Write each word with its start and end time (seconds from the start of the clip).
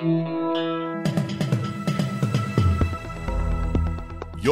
You're 0.00 1.04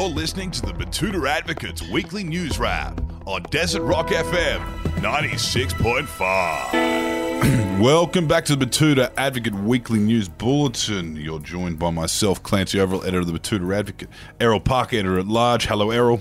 listening 0.03 0.51
to 0.51 0.61
the 0.61 0.75
Betoota 0.75 1.27
Advocates 1.27 1.89
Weekly 1.89 2.23
News 2.23 2.59
Wrap 2.59 3.01
on 3.27 3.45
Desert 3.45 3.81
Rock 3.81 4.09
FM 4.09 4.63
96.5. 4.97 7.79
Welcome 7.81 8.29
back 8.29 8.45
to 8.45 8.57
the 8.57 8.67
Betoota 8.67 9.11
Advocate 9.17 9.55
Weekly 9.55 10.01
News 10.01 10.29
Bulletin. 10.29 11.17
You're 11.17 11.39
joined 11.39 11.79
by 11.79 11.93
myself, 11.93 12.43
Clancy 12.43 12.77
Overell, 12.77 13.05
editor 13.05 13.21
of 13.21 13.27
the 13.27 13.33
Betoota 13.33 13.75
Advocate, 13.75 14.11
Errol 14.39 14.61
Park, 14.61 14.93
editor 14.93 15.19
at 15.19 15.29
large. 15.29 15.65
Hello, 15.65 15.91
Errol. 15.91 16.21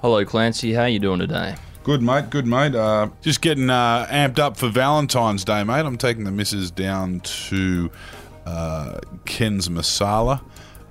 Hello, 0.00 0.24
Clancy. 0.24 0.74
How 0.74 0.84
you 0.84 1.00
doing 1.00 1.18
today? 1.18 1.56
Good, 1.82 2.02
mate. 2.02 2.30
Good, 2.30 2.46
mate. 2.46 2.76
Uh, 2.76 3.08
just 3.20 3.40
getting 3.40 3.68
uh, 3.68 4.06
amped 4.08 4.38
up 4.38 4.56
for 4.56 4.68
Valentine's 4.68 5.42
Day, 5.42 5.64
mate. 5.64 5.84
I'm 5.84 5.98
taking 5.98 6.22
the 6.22 6.30
missus 6.30 6.70
down 6.70 7.18
to 7.20 7.90
uh, 8.46 9.00
Ken's 9.24 9.68
Masala. 9.68 10.42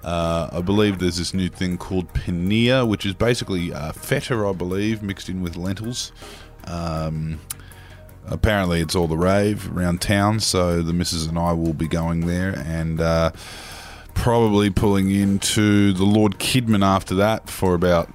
Uh, 0.03 0.49
I 0.53 0.61
believe 0.61 0.99
there's 0.99 1.17
this 1.17 1.33
new 1.33 1.49
thing 1.49 1.77
called 1.77 2.13
paneer, 2.13 2.87
which 2.87 3.05
is 3.05 3.13
basically 3.13 3.73
uh, 3.73 3.91
feta, 3.91 4.35
I 4.47 4.53
believe, 4.53 5.03
mixed 5.03 5.29
in 5.29 5.41
with 5.41 5.57
lentils. 5.57 6.11
Um, 6.65 7.41
apparently, 8.25 8.79
it's 8.79 8.95
all 8.95 9.07
the 9.07 9.17
rave 9.17 9.75
around 9.75 10.01
town, 10.01 10.39
so 10.39 10.81
the 10.81 10.93
missus 10.93 11.25
and 11.25 11.37
I 11.37 11.51
will 11.53 11.73
be 11.73 11.87
going 11.87 12.27
there 12.27 12.57
and 12.65 13.01
uh, 13.01 13.31
probably 14.13 14.69
pulling 14.69 15.11
into 15.11 15.91
the 15.93 16.05
Lord 16.05 16.39
Kidman 16.39 16.83
after 16.83 17.15
that 17.15 17.49
for 17.49 17.73
about 17.73 18.09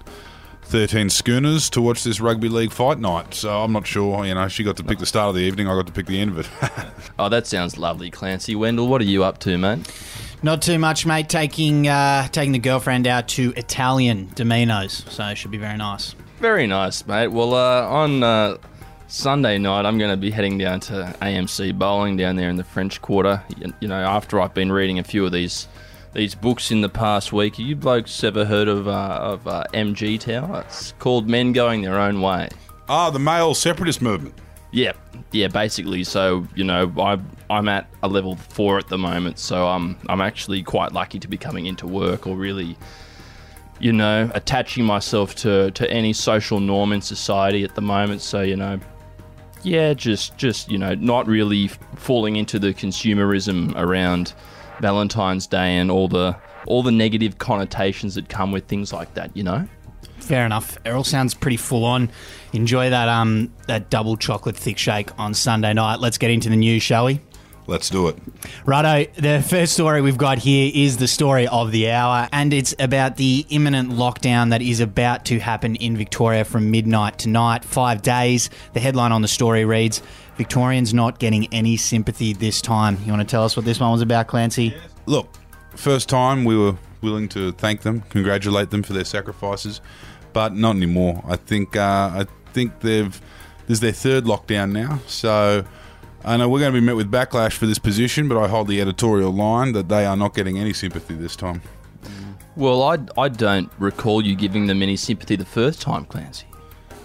13 0.74 1.08
schooners 1.08 1.70
to 1.70 1.80
watch 1.80 2.02
this 2.02 2.20
rugby 2.20 2.48
league 2.48 2.72
fight 2.72 2.98
night. 2.98 3.32
So 3.32 3.62
I'm 3.62 3.70
not 3.70 3.86
sure. 3.86 4.26
You 4.26 4.34
know, 4.34 4.48
she 4.48 4.64
got 4.64 4.76
to 4.78 4.82
pick 4.82 4.98
the 4.98 5.06
start 5.06 5.28
of 5.28 5.36
the 5.36 5.42
evening, 5.42 5.68
I 5.68 5.74
got 5.76 5.86
to 5.86 5.92
pick 5.92 6.06
the 6.06 6.18
end 6.18 6.32
of 6.32 6.38
it. 6.40 6.50
Oh, 7.16 7.28
that 7.28 7.46
sounds 7.46 7.78
lovely, 7.78 8.10
Clancy. 8.10 8.56
Wendell, 8.56 8.88
what 8.88 9.00
are 9.00 9.04
you 9.04 9.22
up 9.22 9.38
to, 9.38 9.56
mate? 9.56 9.88
Not 10.42 10.62
too 10.62 10.80
much, 10.80 11.06
mate. 11.06 11.28
Taking 11.28 11.86
uh, 11.86 12.26
taking 12.26 12.50
the 12.50 12.58
girlfriend 12.58 13.06
out 13.06 13.28
to 13.28 13.52
Italian 13.56 14.30
Domino's, 14.34 15.04
so 15.10 15.24
it 15.28 15.36
should 15.36 15.52
be 15.52 15.58
very 15.58 15.76
nice. 15.76 16.16
Very 16.40 16.66
nice, 16.66 17.06
mate. 17.06 17.28
Well, 17.28 17.54
uh, 17.54 17.86
on 17.86 18.24
uh, 18.24 18.56
Sunday 19.06 19.58
night, 19.58 19.86
I'm 19.86 19.96
going 19.96 20.10
to 20.10 20.16
be 20.16 20.32
heading 20.32 20.58
down 20.58 20.80
to 20.80 21.14
AMC 21.22 21.78
Bowling 21.78 22.16
down 22.16 22.34
there 22.34 22.50
in 22.50 22.56
the 22.56 22.64
French 22.64 23.00
Quarter. 23.00 23.44
You, 23.56 23.72
you 23.78 23.86
know, 23.86 24.00
after 24.00 24.40
I've 24.40 24.54
been 24.54 24.72
reading 24.72 24.98
a 24.98 25.04
few 25.04 25.24
of 25.24 25.30
these 25.30 25.68
these 26.14 26.34
books 26.34 26.70
in 26.70 26.80
the 26.80 26.88
past 26.88 27.32
week, 27.32 27.56
Have 27.56 27.66
you 27.66 27.76
blokes 27.76 28.22
ever 28.24 28.44
heard 28.44 28.68
of 28.68 28.88
uh, 28.88 29.18
of 29.20 29.46
uh, 29.46 29.64
MGTOW? 29.74 30.60
It's 30.64 30.92
called 30.98 31.28
Men 31.28 31.52
Going 31.52 31.82
Their 31.82 31.98
Own 31.98 32.20
Way. 32.22 32.48
ah, 32.88 33.10
the 33.10 33.18
male 33.18 33.54
separatist 33.54 34.00
movement. 34.00 34.34
Yeah, 34.70 34.92
yeah, 35.30 35.48
basically. 35.48 36.04
So 36.04 36.46
you 36.54 36.64
know, 36.64 36.92
I 36.98 37.18
I'm 37.50 37.68
at 37.68 37.88
a 38.02 38.08
level 38.08 38.36
four 38.36 38.78
at 38.78 38.88
the 38.88 38.98
moment, 38.98 39.38
so 39.38 39.66
I'm 39.68 39.96
I'm 40.08 40.20
actually 40.20 40.62
quite 40.62 40.92
lucky 40.92 41.18
to 41.20 41.28
be 41.28 41.36
coming 41.36 41.66
into 41.66 41.86
work 41.86 42.26
or 42.26 42.36
really, 42.36 42.76
you 43.78 43.92
know, 43.92 44.30
attaching 44.34 44.84
myself 44.84 45.34
to 45.36 45.70
to 45.72 45.90
any 45.90 46.12
social 46.12 46.60
norm 46.60 46.92
in 46.92 47.00
society 47.02 47.62
at 47.64 47.74
the 47.74 47.82
moment. 47.82 48.20
So 48.20 48.42
you 48.42 48.56
know, 48.56 48.80
yeah, 49.62 49.94
just 49.94 50.36
just 50.36 50.70
you 50.70 50.78
know, 50.78 50.94
not 50.94 51.26
really 51.26 51.68
falling 51.96 52.36
into 52.36 52.58
the 52.58 52.74
consumerism 52.74 53.74
around 53.76 54.34
Valentine's 54.80 55.46
Day 55.46 55.78
and 55.78 55.90
all 55.90 56.08
the 56.08 56.36
all 56.66 56.82
the 56.82 56.92
negative 56.92 57.38
connotations 57.38 58.14
that 58.14 58.28
come 58.28 58.52
with 58.52 58.66
things 58.66 58.92
like 58.92 59.14
that. 59.14 59.36
You 59.36 59.44
know. 59.44 59.68
Fair 60.18 60.46
enough. 60.46 60.78
Errol 60.86 61.04
sounds 61.04 61.34
pretty 61.34 61.58
full 61.58 61.84
on. 61.84 62.10
Enjoy 62.52 62.90
that 62.90 63.08
um 63.08 63.52
that 63.66 63.90
double 63.90 64.16
chocolate 64.16 64.56
thick 64.56 64.78
shake 64.78 65.10
on 65.18 65.34
Sunday 65.34 65.72
night. 65.74 66.00
Let's 66.00 66.18
get 66.18 66.30
into 66.30 66.48
the 66.48 66.56
news, 66.56 66.82
shall 66.82 67.06
we? 67.06 67.20
Let's 67.66 67.88
do 67.88 68.08
it. 68.08 68.18
Righto, 68.66 69.10
the 69.14 69.42
first 69.42 69.72
story 69.72 70.02
we've 70.02 70.18
got 70.18 70.36
here 70.38 70.70
is 70.74 70.98
the 70.98 71.08
story 71.08 71.48
of 71.48 71.72
the 71.72 71.90
hour, 71.90 72.28
and 72.30 72.52
it's 72.52 72.74
about 72.78 73.16
the 73.16 73.46
imminent 73.48 73.92
lockdown 73.92 74.50
that 74.50 74.60
is 74.60 74.80
about 74.80 75.24
to 75.26 75.38
happen 75.38 75.74
in 75.76 75.96
Victoria 75.96 76.44
from 76.44 76.70
midnight 76.70 77.18
tonight. 77.18 77.64
Five 77.64 78.02
days. 78.02 78.50
The 78.74 78.80
headline 78.80 79.12
on 79.12 79.22
the 79.22 79.28
story 79.28 79.64
reads 79.64 80.02
Victorians 80.36 80.92
not 80.92 81.18
getting 81.18 81.52
any 81.52 81.76
sympathy 81.76 82.32
this 82.32 82.60
time. 82.60 82.98
You 83.04 83.12
want 83.12 83.20
to 83.20 83.30
tell 83.30 83.44
us 83.44 83.56
what 83.56 83.64
this 83.64 83.80
one 83.80 83.92
was 83.92 84.02
about, 84.02 84.26
Clancy? 84.26 84.74
Look, 85.06 85.28
first 85.76 86.08
time 86.08 86.44
we 86.44 86.56
were 86.56 86.76
willing 87.02 87.28
to 87.30 87.52
thank 87.52 87.82
them, 87.82 88.00
congratulate 88.10 88.70
them 88.70 88.82
for 88.82 88.92
their 88.94 89.04
sacrifices, 89.04 89.80
but 90.32 90.54
not 90.54 90.76
anymore. 90.76 91.22
I 91.26 91.36
think 91.36 91.76
uh, 91.76 92.10
I 92.14 92.26
think 92.52 92.80
they've 92.80 93.12
this 93.66 93.76
is 93.76 93.80
their 93.80 93.92
third 93.92 94.24
lockdown 94.24 94.72
now, 94.72 95.00
so 95.06 95.64
I 96.24 96.36
know 96.36 96.48
we're 96.48 96.60
going 96.60 96.72
to 96.72 96.80
be 96.80 96.84
met 96.84 96.96
with 96.96 97.10
backlash 97.10 97.52
for 97.52 97.66
this 97.66 97.78
position, 97.78 98.28
but 98.28 98.38
I 98.38 98.48
hold 98.48 98.68
the 98.68 98.80
editorial 98.80 99.32
line 99.32 99.72
that 99.72 99.88
they 99.88 100.06
are 100.06 100.16
not 100.16 100.34
getting 100.34 100.58
any 100.58 100.72
sympathy 100.72 101.14
this 101.14 101.36
time. 101.36 101.62
Well, 102.56 102.82
I, 102.82 102.98
I 103.18 103.28
don't 103.28 103.70
recall 103.78 104.24
you 104.24 104.34
giving 104.36 104.66
them 104.66 104.82
any 104.82 104.96
sympathy 104.96 105.36
the 105.36 105.44
first 105.44 105.80
time, 105.82 106.04
Clancy. 106.04 106.46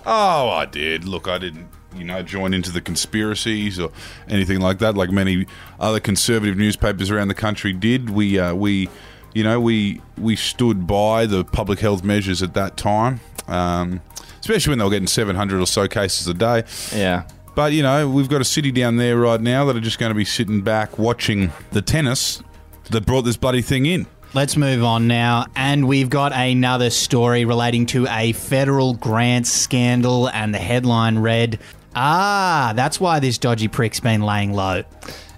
Oh, 0.06 0.50
I 0.50 0.66
did. 0.66 1.06
Look, 1.06 1.28
I 1.28 1.38
didn't, 1.38 1.68
you 1.96 2.04
know, 2.04 2.22
join 2.22 2.54
into 2.54 2.72
the 2.72 2.82
conspiracies 2.82 3.80
or 3.80 3.92
anything 4.28 4.60
like 4.60 4.80
that, 4.80 4.96
like 4.96 5.12
many 5.12 5.46
other 5.80 6.00
conservative 6.00 6.58
newspapers 6.58 7.10
around 7.10 7.28
the 7.28 7.34
country 7.34 7.74
did. 7.74 8.10
We, 8.10 8.40
uh, 8.40 8.54
we, 8.54 8.90
you 9.34 9.44
know, 9.44 9.60
we 9.60 10.02
we 10.18 10.36
stood 10.36 10.88
by 10.88 11.26
the 11.26 11.44
public 11.44 11.80
health 11.80 12.04
measures 12.04 12.42
at 12.42 12.54
that 12.54 12.78
time, 12.78 13.20
um, 13.48 14.02
especially 14.40 14.72
when 14.72 14.80
they 14.80 14.86
were 14.86 14.92
getting 14.92 15.08
700 15.08 15.62
or 15.62 15.68
so 15.68 15.88
cases 15.88 16.28
a 16.28 16.34
day. 16.34 16.64
Yeah. 16.94 17.28
But 17.56 17.74
you 17.74 17.84
know, 17.84 18.10
we've 18.10 18.30
got 18.30 18.42
a 18.42 18.46
city 18.46 18.72
down 18.72 18.98
there 18.98 19.18
right 19.18 19.42
now 19.42 19.66
that 19.66 19.76
are 19.76 19.82
just 19.82 20.00
going 20.00 20.12
to 20.12 20.16
be 20.16 20.26
sitting 20.26 20.62
back 20.62 20.98
watching 20.98 21.52
the 21.72 21.82
tennis 21.82 22.42
that 22.90 23.06
brought 23.06 23.24
this 23.24 23.38
bloody 23.38 23.62
thing 23.62 23.86
in. 23.86 24.08
Let's 24.34 24.56
move 24.56 24.84
on 24.84 25.08
now. 25.08 25.48
And 25.56 25.88
we've 25.88 26.10
got 26.10 26.34
another 26.34 26.92
story 26.92 27.46
relating 27.46 27.88
to 27.88 28.08
a 28.08 28.32
federal 28.34 28.94
grant 28.94 29.48
scandal, 29.48 30.30
and 30.30 30.54
the 30.54 30.60
headline 30.60 31.18
read 31.18 31.60
Ah, 31.96 32.74
that's 32.76 33.00
why 33.00 33.20
this 33.20 33.38
dodgy 33.38 33.68
prick's 33.68 34.00
been 34.00 34.22
laying 34.22 34.54
low. 34.54 34.84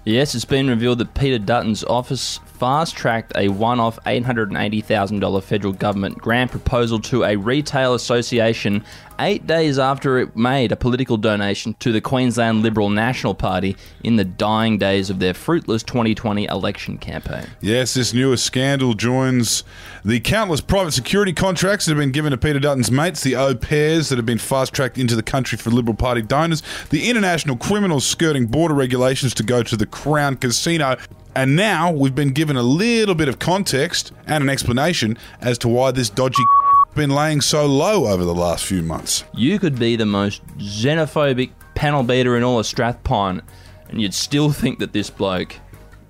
Yes, 0.04 0.34
it's 0.34 0.44
been 0.44 0.68
revealed 0.68 0.98
that 0.98 1.14
Peter 1.14 1.38
Dutton's 1.38 1.84
office 1.84 2.40
fast 2.62 2.94
tracked 2.94 3.32
a 3.34 3.48
one 3.48 3.80
off 3.80 3.98
$880,000 4.06 5.42
federal 5.42 5.72
government 5.72 6.16
grant 6.18 6.52
proposal 6.52 7.00
to 7.00 7.24
a 7.24 7.34
retail 7.34 7.92
association 7.92 8.84
eight 9.18 9.48
days 9.48 9.80
after 9.80 10.18
it 10.18 10.36
made 10.36 10.70
a 10.70 10.76
political 10.76 11.16
donation 11.16 11.74
to 11.80 11.90
the 11.90 12.00
Queensland 12.00 12.62
Liberal 12.62 12.88
National 12.88 13.34
Party 13.34 13.76
in 14.04 14.14
the 14.14 14.24
dying 14.24 14.78
days 14.78 15.10
of 15.10 15.18
their 15.18 15.34
fruitless 15.34 15.82
2020 15.82 16.44
election 16.44 16.98
campaign. 16.98 17.48
Yes, 17.60 17.94
this 17.94 18.14
newest 18.14 18.44
scandal 18.44 18.94
joins 18.94 19.64
the 20.04 20.20
countless 20.20 20.60
private 20.60 20.92
security 20.92 21.32
contracts 21.32 21.86
that 21.86 21.92
have 21.92 21.98
been 21.98 22.12
given 22.12 22.30
to 22.30 22.38
Peter 22.38 22.60
Dutton's 22.60 22.92
mates, 22.92 23.22
the 23.22 23.34
au 23.34 23.56
pairs 23.56 24.08
that 24.08 24.18
have 24.18 24.26
been 24.26 24.38
fast 24.38 24.72
tracked 24.72 24.98
into 24.98 25.16
the 25.16 25.22
country 25.24 25.58
for 25.58 25.70
Liberal 25.70 25.96
Party 25.96 26.22
donors, 26.22 26.62
the 26.90 27.10
international 27.10 27.56
criminals 27.56 28.06
skirting 28.06 28.46
border 28.46 28.74
regulations 28.74 29.34
to 29.34 29.42
go 29.42 29.64
to 29.64 29.76
the 29.76 29.86
Crown 29.86 30.36
Casino. 30.36 30.96
And 31.34 31.56
now 31.56 31.90
we've 31.90 32.14
been 32.14 32.32
given 32.32 32.56
a 32.56 32.62
little 32.62 33.14
bit 33.14 33.28
of 33.28 33.38
context 33.38 34.12
and 34.26 34.44
an 34.44 34.50
explanation 34.50 35.16
as 35.40 35.56
to 35.58 35.68
why 35.68 35.90
this 35.90 36.10
dodgy 36.10 36.42
been 36.94 37.10
laying 37.10 37.40
so 37.40 37.66
low 37.66 38.06
over 38.06 38.24
the 38.24 38.34
last 38.34 38.64
few 38.66 38.82
months. 38.82 39.24
You 39.34 39.58
could 39.58 39.78
be 39.78 39.96
the 39.96 40.06
most 40.06 40.46
xenophobic 40.58 41.50
panel 41.74 42.02
beater 42.02 42.36
in 42.36 42.42
all 42.42 42.58
of 42.58 42.66
Strathpine, 42.66 43.40
and 43.88 44.00
you'd 44.00 44.14
still 44.14 44.52
think 44.52 44.78
that 44.78 44.92
this 44.92 45.08
bloke 45.08 45.56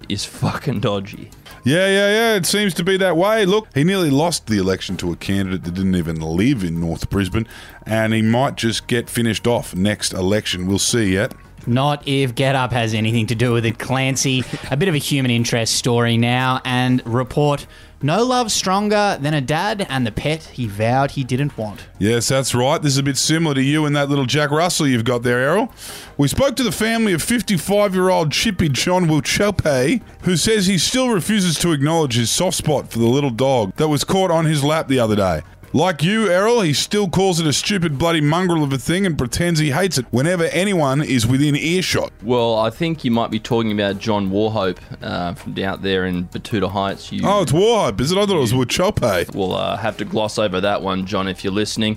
is 0.08 0.24
fucking 0.24 0.80
dodgy. 0.80 1.30
Yeah, 1.64 1.86
yeah, 1.86 2.08
yeah. 2.08 2.34
It 2.34 2.46
seems 2.46 2.74
to 2.74 2.84
be 2.84 2.96
that 2.96 3.16
way. 3.16 3.46
Look, 3.46 3.68
he 3.74 3.84
nearly 3.84 4.10
lost 4.10 4.48
the 4.48 4.58
election 4.58 4.96
to 4.98 5.12
a 5.12 5.16
candidate 5.16 5.62
that 5.62 5.74
didn't 5.74 5.94
even 5.94 6.20
live 6.20 6.64
in 6.64 6.80
North 6.80 7.08
Brisbane, 7.08 7.46
and 7.86 8.12
he 8.12 8.22
might 8.22 8.56
just 8.56 8.88
get 8.88 9.08
finished 9.08 9.46
off 9.46 9.74
next 9.76 10.12
election. 10.12 10.66
We'll 10.66 10.80
see 10.80 11.12
yet. 11.12 11.32
Not 11.66 12.06
if 12.06 12.34
GetUp 12.34 12.72
has 12.72 12.94
anything 12.94 13.26
to 13.28 13.34
do 13.34 13.52
with 13.52 13.64
it, 13.64 13.78
Clancy. 13.78 14.44
a 14.70 14.76
bit 14.76 14.88
of 14.88 14.94
a 14.94 14.98
human 14.98 15.30
interest 15.30 15.74
story 15.74 16.16
now, 16.16 16.60
and 16.64 17.04
report 17.06 17.66
no 18.04 18.24
love 18.24 18.50
stronger 18.50 19.16
than 19.20 19.32
a 19.32 19.40
dad 19.40 19.86
and 19.88 20.04
the 20.04 20.10
pet 20.10 20.42
he 20.42 20.66
vowed 20.66 21.12
he 21.12 21.22
didn't 21.22 21.56
want. 21.56 21.86
Yes, 22.00 22.26
that's 22.26 22.52
right. 22.52 22.82
This 22.82 22.94
is 22.94 22.98
a 22.98 23.02
bit 23.02 23.16
similar 23.16 23.54
to 23.54 23.62
you 23.62 23.86
and 23.86 23.94
that 23.94 24.08
little 24.08 24.26
Jack 24.26 24.50
Russell 24.50 24.88
you've 24.88 25.04
got 25.04 25.22
there, 25.22 25.38
Errol. 25.38 25.72
We 26.16 26.26
spoke 26.26 26.56
to 26.56 26.64
the 26.64 26.72
family 26.72 27.12
of 27.12 27.22
55 27.22 27.94
year 27.94 28.08
old 28.08 28.32
Chippy 28.32 28.68
John 28.68 29.06
Wilchope, 29.06 30.02
who 30.22 30.36
says 30.36 30.66
he 30.66 30.78
still 30.78 31.10
refuses 31.10 31.56
to 31.60 31.70
acknowledge 31.70 32.16
his 32.16 32.30
soft 32.30 32.56
spot 32.56 32.90
for 32.90 32.98
the 32.98 33.06
little 33.06 33.30
dog 33.30 33.72
that 33.76 33.88
was 33.88 34.02
caught 34.02 34.32
on 34.32 34.46
his 34.46 34.64
lap 34.64 34.88
the 34.88 34.98
other 34.98 35.14
day. 35.16 35.42
Like 35.74 36.02
you, 36.02 36.30
Errol, 36.30 36.60
he 36.60 36.74
still 36.74 37.08
calls 37.08 37.40
it 37.40 37.46
a 37.46 37.52
stupid 37.52 37.96
bloody 37.96 38.20
mongrel 38.20 38.62
of 38.62 38.74
a 38.74 38.78
thing 38.78 39.06
and 39.06 39.16
pretends 39.16 39.58
he 39.58 39.70
hates 39.70 39.96
it 39.96 40.04
whenever 40.10 40.44
anyone 40.44 41.00
is 41.00 41.26
within 41.26 41.56
earshot. 41.56 42.12
Well, 42.22 42.58
I 42.58 42.68
think 42.68 43.04
you 43.04 43.10
might 43.10 43.30
be 43.30 43.40
talking 43.40 43.72
about 43.72 43.98
John 43.98 44.28
Warhope 44.30 44.78
uh, 45.00 45.32
from 45.32 45.54
down 45.54 45.80
there 45.80 46.04
in 46.04 46.28
Betoota 46.28 46.70
Heights. 46.70 47.10
You 47.10 47.22
Oh, 47.24 47.40
it's 47.40 47.52
Warhope, 47.52 48.00
is 48.02 48.12
it? 48.12 48.18
I 48.18 48.26
thought 48.26 48.36
it 48.36 48.40
was 48.40 48.52
we'll 49.34 49.54
uh, 49.54 49.78
have 49.78 49.96
to 49.96 50.04
gloss 50.04 50.38
over 50.38 50.60
that 50.60 50.82
one, 50.82 51.06
John, 51.06 51.26
if 51.26 51.42
you're 51.42 51.54
listening. 51.54 51.96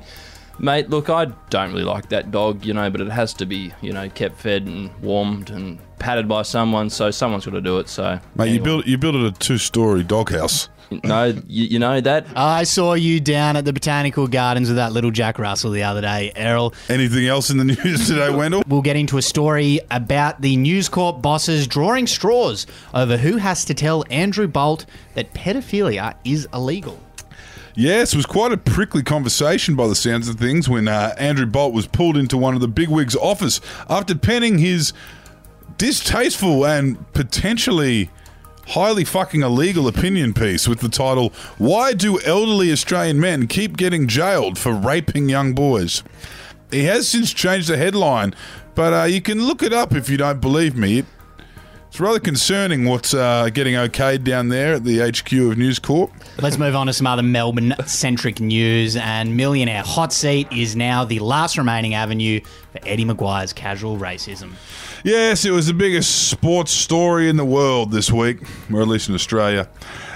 Mate, 0.57 0.89
look, 0.89 1.09
I 1.09 1.25
don't 1.49 1.71
really 1.73 1.83
like 1.83 2.07
that 2.09 2.31
dog, 2.31 2.65
you 2.65 2.73
know, 2.73 2.89
but 2.89 3.01
it 3.01 3.09
has 3.09 3.33
to 3.35 3.45
be, 3.45 3.73
you 3.81 3.91
know, 3.91 4.07
kept 4.07 4.39
fed 4.39 4.67
and 4.67 4.89
warmed 5.01 5.49
and 5.49 5.79
patted 5.99 6.29
by 6.29 6.43
someone, 6.43 6.89
so 6.89 7.11
someone's 7.11 7.43
got 7.43 7.51
to 7.51 7.61
do 7.61 7.79
it. 7.79 7.89
So, 7.89 8.19
Mate, 8.35 8.45
you 8.45 8.49
anyway. 8.51 8.63
built 8.63 8.85
you 8.85 8.97
built 8.97 9.15
it 9.15 9.25
a 9.25 9.31
two 9.31 9.57
story 9.57 10.01
doghouse. 10.01 10.69
No, 11.03 11.25
you, 11.47 11.65
you 11.65 11.79
know 11.79 11.99
that. 12.01 12.27
I 12.35 12.63
saw 12.63 12.93
you 12.93 13.19
down 13.19 13.55
at 13.55 13.65
the 13.65 13.73
Botanical 13.73 14.27
Gardens 14.27 14.67
with 14.67 14.77
that 14.77 14.91
little 14.91 15.11
Jack 15.11 15.39
Russell 15.39 15.71
the 15.71 15.83
other 15.83 16.01
day, 16.01 16.31
Errol. 16.35 16.73
Anything 16.89 17.27
else 17.27 17.49
in 17.49 17.57
the 17.57 17.63
news 17.83 18.07
today, 18.07 18.29
Wendell? 18.29 18.63
We'll 18.67 18.81
get 18.81 18.95
into 18.95 19.17
a 19.17 19.21
story 19.21 19.79
about 19.91 20.41
the 20.41 20.55
News 20.57 20.89
Corp 20.89 21.21
bosses 21.21 21.67
drawing 21.67 22.07
straws 22.07 22.67
over 22.93 23.17
who 23.17 23.37
has 23.37 23.65
to 23.65 23.73
tell 23.73 24.03
Andrew 24.09 24.47
Bolt 24.47 24.85
that 25.13 25.33
pedophilia 25.33 26.15
is 26.23 26.47
illegal. 26.53 26.99
Yes, 27.77 28.13
it 28.13 28.17
was 28.17 28.25
quite 28.25 28.53
a 28.53 28.57
prickly 28.57 29.03
conversation 29.03 29.75
by 29.75 29.87
the 29.87 29.95
sounds 29.95 30.29
of 30.29 30.37
things 30.37 30.69
when 30.69 30.87
uh, 30.87 31.13
Andrew 31.17 31.45
Bolt 31.45 31.73
was 31.73 31.87
pulled 31.87 32.15
into 32.15 32.37
one 32.37 32.55
of 32.55 32.61
the 32.61 32.69
bigwigs' 32.69 33.17
office 33.17 33.59
after 33.89 34.15
penning 34.15 34.59
his 34.59 34.93
distasteful 35.77 36.65
and 36.65 37.11
potentially 37.11 38.09
highly 38.67 39.03
fucking 39.03 39.41
illegal 39.41 39.87
opinion 39.87 40.33
piece 40.33 40.67
with 40.67 40.79
the 40.79 40.89
title 40.89 41.29
Why 41.57 41.93
Do 41.93 42.19
Elderly 42.21 42.71
Australian 42.71 43.19
Men 43.19 43.47
Keep 43.47 43.77
Getting 43.77 44.07
Jailed 44.07 44.57
for 44.57 44.73
Raping 44.73 45.29
Young 45.29 45.53
Boys? 45.53 46.03
He 46.71 46.83
has 46.85 47.07
since 47.07 47.33
changed 47.33 47.69
the 47.69 47.77
headline, 47.77 48.33
but 48.73 48.93
uh, 48.93 49.03
you 49.05 49.21
can 49.21 49.45
look 49.45 49.63
it 49.63 49.73
up 49.73 49.93
if 49.93 50.09
you 50.09 50.17
don't 50.17 50.41
believe 50.41 50.75
me. 50.75 50.99
It, 50.99 51.05
it's 51.95 51.99
rather 52.01 52.19
concerning 52.19 52.83
what's 52.83 53.13
uh, 53.13 53.49
getting 53.53 53.75
okayed 53.75 54.25
down 54.25 54.49
there 54.49 54.73
at 54.73 54.83
the 54.83 54.99
HQ 54.99 55.31
of 55.31 55.57
News 55.57 55.79
Corp. 55.79 56.11
Let's 56.41 56.57
move 56.57 56.75
on 56.75 56.87
to 56.87 56.93
some 56.93 57.07
other 57.07 57.23
Melbourne 57.23 57.73
centric 57.85 58.41
news. 58.41 58.97
And 58.97 59.37
Millionaire 59.37 59.81
Hot 59.81 60.11
Seat 60.11 60.51
is 60.51 60.75
now 60.75 61.05
the 61.05 61.19
last 61.19 61.57
remaining 61.57 61.93
avenue 61.93 62.41
for 62.75 62.87
Eddie 62.87 63.05
McGuire's 63.05 63.53
casual 63.53 63.97
racism. 63.97 64.53
Yes, 65.03 65.45
it 65.45 65.51
was 65.51 65.67
the 65.67 65.73
biggest 65.73 66.29
sports 66.29 66.71
story 66.71 67.29
in 67.29 67.37
the 67.37 67.45
world 67.45 67.91
this 67.91 68.11
week, 68.11 68.39
or 68.73 68.81
at 68.81 68.87
least 68.87 69.07
in 69.07 69.15
Australia. 69.15 69.69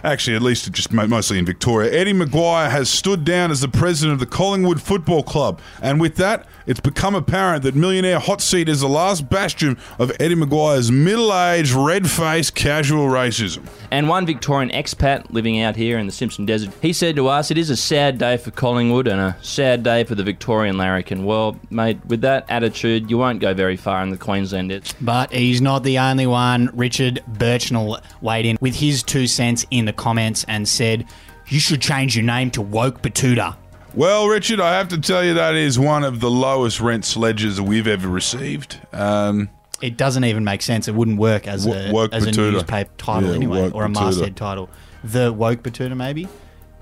Actually, 0.03 0.35
at 0.37 0.41
least 0.41 0.71
just 0.71 0.93
mostly 0.93 1.37
in 1.37 1.45
Victoria. 1.45 1.91
Eddie 1.91 2.13
McGuire 2.13 2.71
has 2.71 2.89
stood 2.89 3.25
down 3.25 3.51
as 3.51 3.59
the 3.59 3.67
president 3.67 4.13
of 4.13 4.19
the 4.19 4.25
Collingwood 4.25 4.81
Football 4.81 5.23
Club, 5.23 5.59
and 5.81 5.99
with 5.99 6.15
that, 6.15 6.47
it's 6.65 6.79
become 6.79 7.15
apparent 7.15 7.63
that 7.63 7.75
Millionaire 7.75 8.19
Hot 8.19 8.41
Seat 8.41 8.69
is 8.69 8.81
the 8.81 8.87
last 8.87 9.29
bastion 9.29 9.77
of 9.97 10.11
Eddie 10.19 10.35
McGuire's 10.35 10.91
middle-aged, 10.91 11.71
red-faced, 11.71 12.55
casual 12.55 13.07
racism. 13.07 13.67
And 13.91 14.07
one 14.07 14.25
Victorian 14.25 14.69
expat 14.69 15.31
living 15.31 15.59
out 15.59 15.75
here 15.75 15.97
in 15.97 16.05
the 16.05 16.11
Simpson 16.11 16.45
Desert, 16.45 16.71
he 16.81 16.93
said 16.93 17.15
to 17.15 17.27
us, 17.27 17.51
It 17.51 17.57
is 17.57 17.69
a 17.69 17.75
sad 17.75 18.19
day 18.19 18.37
for 18.37 18.51
Collingwood 18.51 19.07
and 19.07 19.19
a 19.19 19.35
sad 19.41 19.83
day 19.83 20.03
for 20.03 20.15
the 20.15 20.23
Victorian 20.23 20.77
larrikin. 20.77 21.25
Well, 21.25 21.59
mate, 21.69 22.05
with 22.05 22.21
that 22.21 22.48
attitude, 22.49 23.09
you 23.09 23.17
won't 23.17 23.39
go 23.39 23.53
very 23.53 23.77
far 23.77 24.01
in 24.03 24.09
the 24.09 24.17
Queensland. 24.17 24.71
It's 24.71 24.93
But 24.93 25.31
he's 25.31 25.61
not 25.61 25.83
the 25.83 25.99
only 25.99 26.27
one. 26.27 26.69
Richard 26.73 27.23
Birchnell 27.31 28.01
weighed 28.21 28.45
in 28.45 28.57
with 28.61 28.75
his 28.75 29.03
two 29.03 29.27
cents 29.27 29.65
in 29.71 29.85
the 29.85 29.93
comments 29.93 30.43
and 30.47 30.67
said, 30.67 31.05
You 31.47 31.59
should 31.59 31.81
change 31.81 32.15
your 32.15 32.25
name 32.25 32.51
to 32.51 32.61
Woke 32.61 33.01
Betoota. 33.01 33.55
Well, 33.95 34.27
Richard, 34.27 34.59
I 34.59 34.73
have 34.77 34.89
to 34.89 34.99
tell 34.99 35.23
you 35.23 35.33
that 35.33 35.55
is 35.55 35.79
one 35.79 36.03
of 36.03 36.19
the 36.19 36.29
lowest 36.29 36.79
rent 36.79 37.05
sledges 37.05 37.59
we've 37.59 37.87
ever 37.87 38.07
received. 38.07 38.79
Um, 38.93 39.49
It 39.81 39.97
doesn't 39.97 40.23
even 40.25 40.43
make 40.43 40.61
sense. 40.61 40.87
It 40.87 40.93
wouldn't 40.93 41.17
work 41.17 41.47
as 41.47 41.65
Wo- 41.65 42.07
a, 42.11 42.15
as 42.15 42.25
a 42.25 42.31
newspaper 42.31 42.91
title 42.97 43.29
Yeah, 43.29 43.35
anyway, 43.35 43.71
or 43.71 43.85
a 43.85 43.89
masthead 43.89 44.35
title. 44.35 44.69
The 45.03 45.33
Woke 45.33 45.63
Betoota, 45.63 45.95
maybe? 45.95 46.27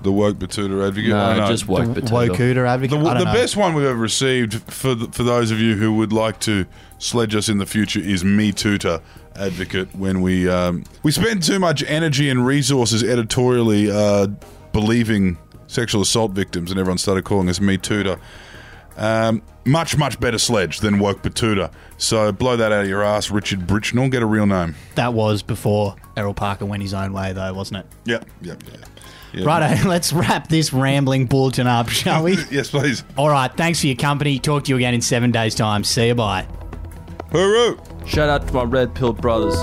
The 0.02 0.12
woke 0.12 0.38
Betoota 0.38 0.88
advocate. 0.88 1.10
no, 1.10 1.18
I 1.18 1.38
know. 1.38 1.48
just 1.48 1.68
woke 1.68 1.88
the 1.94 2.02
potato. 2.02 2.34
Wokuta 2.34 2.68
advocate? 2.68 3.00
The, 3.00 3.06
I 3.10 3.14
don't 3.16 3.20
the 3.20 3.26
know. 3.26 3.34
best 3.34 3.56
one 3.58 3.74
we've 3.74 3.86
ever 3.86 3.98
received 3.98 4.62
for 4.72 4.94
the, 4.94 5.08
for 5.08 5.24
those 5.24 5.50
of 5.50 5.60
you 5.60 5.76
who 5.76 5.94
would 5.96 6.14
like 6.14 6.40
to 6.42 6.66
sledge 7.00 7.36
us 7.36 7.50
in 7.50 7.58
the 7.58 7.66
future 7.66 8.00
is 8.00 8.24
Me 8.24 8.52
Tutor 8.52 9.02
advocate. 9.36 9.94
When 9.96 10.22
we 10.22 10.48
um, 10.48 10.84
we 11.04 11.12
spend 11.12 11.42
too 11.44 11.60
much 11.60 11.84
energy 11.88 12.30
and 12.30 12.46
resources 12.46 13.04
editorially 13.04 13.90
uh, 13.90 14.28
believing 14.72 15.38
sexual 15.66 16.02
assault 16.04 16.32
victims, 16.32 16.70
and 16.72 16.80
everyone 16.80 16.98
started 17.00 17.24
calling 17.26 17.50
us 17.50 17.60
Me 17.60 17.78
Tutor. 17.78 18.20
Um, 18.98 19.42
much 19.66 19.98
much 19.98 20.20
better 20.20 20.38
sledge 20.40 20.80
than 20.80 21.00
woke 21.00 21.22
Betoota. 21.22 21.72
So 21.98 22.32
blow 22.32 22.56
that 22.56 22.72
out 22.72 22.84
of 22.84 22.90
your 22.90 23.04
ass, 23.04 23.30
Richard 23.32 23.62
Britchnell. 23.68 24.10
Get 24.12 24.22
a 24.24 24.26
real 24.26 24.46
name. 24.46 24.76
That 24.96 25.14
was 25.14 25.42
before 25.44 25.96
Errol 26.16 26.34
Parker 26.34 26.66
went 26.66 26.82
his 26.84 26.94
own 26.94 27.14
way, 27.14 27.34
though, 27.34 27.54
wasn't 27.54 27.80
it? 27.80 27.86
Yep, 28.06 28.26
yep, 28.42 28.64
yep. 28.72 28.90
Yep. 29.34 29.46
Righto, 29.46 29.88
let's 29.90 30.14
wrap 30.14 30.48
this 30.48 30.74
rambling 30.74 31.26
bulletin 31.26 31.68
up, 31.68 31.90
shall 31.90 32.24
we? 32.24 32.38
Yes, 32.52 32.70
please. 32.70 33.04
All 33.18 33.30
right, 33.30 33.52
thanks 33.56 33.82
for 33.82 33.88
your 33.88 33.96
company. 33.96 34.40
Talk 34.40 34.66
to 34.66 34.70
you 34.70 34.78
again 34.78 34.94
in 34.94 35.02
seven 35.02 35.32
days' 35.32 35.56
time. 35.56 35.84
See 35.84 36.08
you, 36.08 36.16
bye. 36.16 36.48
Hooroo! 37.32 37.80
Shout 38.08 38.30
out 38.30 38.48
to 38.48 38.54
my 38.54 38.64
red 38.64 38.96
pill 38.96 39.14
brothers. 39.14 39.58